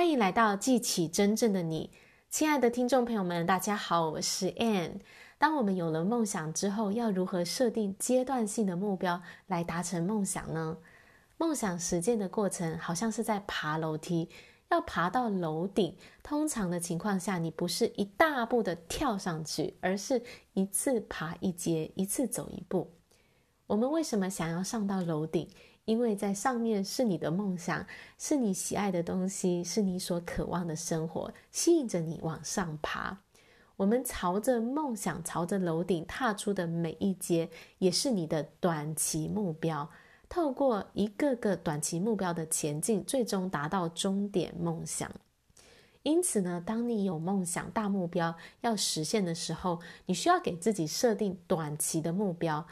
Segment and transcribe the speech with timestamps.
[0.00, 1.90] 欢迎来到记起真正的你，
[2.30, 4.92] 亲爱的听众朋友们，大家好，我是 Ann。
[5.36, 10.78] 当我们有了梦想之后，要如何设定阶段性的目标来达成梦想呢？
[11.36, 14.30] 梦想实践的过程好像是在爬楼梯，
[14.70, 15.94] 要爬到楼顶。
[16.22, 20.22] 通常的情况下，你不是一大步的跳上去，而是
[20.54, 22.90] 一次爬一阶，一次走一步。
[23.66, 25.46] 我们为什么想要上到楼顶？
[25.84, 27.84] 因为在上面是你的梦想，
[28.18, 33.18] 是你喜爱的东西，是你所渴望的生活，吸引着你往上爬。
[33.76, 37.48] 我们朝着梦想，朝着楼顶踏出的每一阶，
[37.78, 39.88] 也是你的短期目标。
[40.28, 45.10] 透过一个个短期目标的前进，最终达到终点梦想。
[46.02, 52.66] 因此呢，当你有梦想、大目标要实现的时候，你需要给自己设定短期的目标。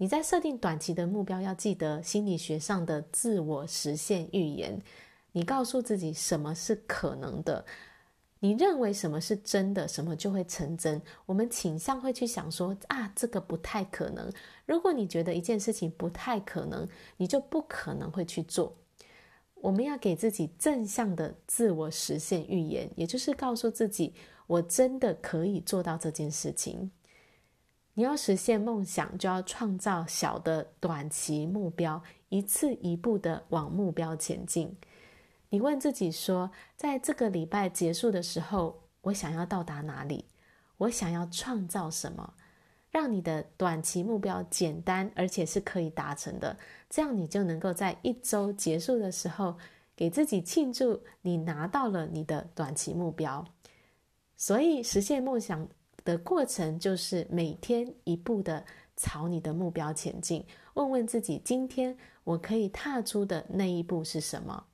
[0.00, 4.80] 你在设定短期的目标，要记得心理学上的自我实现预言。
[5.32, 7.66] 你告诉自己什么是可能的，
[8.38, 11.02] 你认为什么是真的，什么就会成真。
[11.26, 14.32] 我们倾向会去想说啊，这个不太可能。
[14.64, 18.74] 如果你觉得一件事情不太可能，你就不可能会去做。
[19.56, 24.14] 我们要给自己正向的自我实现预言，也就是告诉自己，
[24.46, 26.90] 我真的可以做到这件事情。
[27.94, 34.76] 你要实现梦想，就要创造小的短期目标，一次一步的往目标前进。
[35.50, 40.24] 你问自己说，在这个礼拜结束的时候，我想要到达哪里？
[40.78, 42.34] 我想要创造什么？
[42.90, 46.56] 让你的短期目标简单，而且是可以达成的。
[46.88, 49.56] 这样你就能够在一周结束的时候，
[49.94, 53.44] 给自己庆祝你拿到了你的短期目标。
[54.36, 55.68] 所以，实现梦想
[56.04, 58.64] 的过程就是每天一步的
[58.96, 60.44] 朝你的目标前进。
[60.74, 64.64] 问问自己，今天我可以踏出的那一步是什么？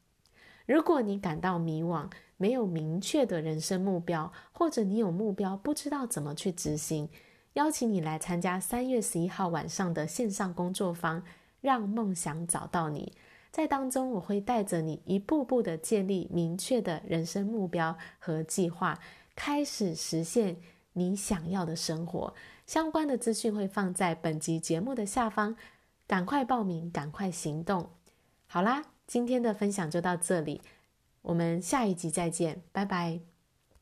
[0.66, 7.08] 如果你感到迷惘，没有明确的人生目标，或者你有目标不知道怎么去执行，
[7.54, 11.22] 邀请你来参加三月十一号晚上的线上工作坊，
[11.60, 13.12] 让梦想找到你。
[13.50, 18.98] 在当中，我会带着你一步步的建立明确的人生目标和计划，
[19.34, 20.56] 开始实现。
[20.98, 22.32] 你想要的生活，
[22.66, 25.54] 相关的资讯会放在本集节目的下方，
[26.06, 27.90] 赶快报名，赶快行动。
[28.46, 30.62] 好啦，今天的分享就到这里，
[31.20, 33.35] 我们下一集再见，拜拜。